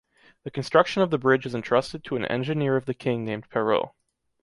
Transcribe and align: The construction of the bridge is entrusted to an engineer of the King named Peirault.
The 0.45 0.49
construction 0.49 1.03
of 1.03 1.11
the 1.11 1.19
bridge 1.19 1.45
is 1.45 1.53
entrusted 1.53 2.03
to 2.05 2.15
an 2.15 2.25
engineer 2.25 2.75
of 2.75 2.87
the 2.87 2.95
King 2.95 3.23
named 3.23 3.47
Peirault. 3.51 3.91